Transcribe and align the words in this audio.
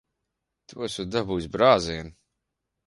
Tu 0.73 0.81
esot 0.87 1.13
dabūjis 1.17 1.51
brāzienu. 1.59 2.19